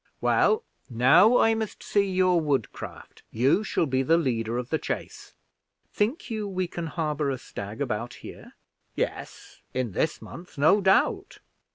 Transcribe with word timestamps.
Well, 0.19 0.63
now 0.89 1.37
I 1.37 1.53
must 1.53 1.83
see 1.83 2.09
your 2.09 2.41
woodcraft. 2.41 3.21
You 3.29 3.63
shall 3.63 3.85
be 3.85 4.01
the 4.01 4.17
leader 4.17 4.57
of 4.57 4.71
the 4.71 4.79
chase." 4.79 5.35
"Think 5.93 6.31
you 6.31 6.47
we 6.47 6.65
can 6.65 6.87
harbor 6.87 7.29
a 7.29 7.37
stag 7.37 7.81
about 7.81 8.15
here?" 8.15 8.53
"Yes, 8.95 9.61
in 9.75 9.91
this 9.91 10.19
month, 10.19 10.57
no 10.57 10.81
doubt." 10.81 11.37